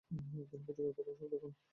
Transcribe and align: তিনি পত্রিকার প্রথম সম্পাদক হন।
তিনি 0.09 0.43
পত্রিকার 0.51 0.93
প্রথম 0.97 1.15
সম্পাদক 1.19 1.41
হন। 1.43 1.51